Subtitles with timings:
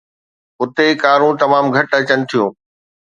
[0.61, 2.49] اتي ڪارون تمام گهٽ اچن ٿيون.